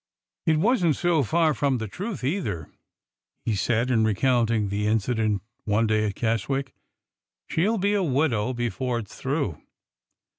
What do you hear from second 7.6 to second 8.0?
'll be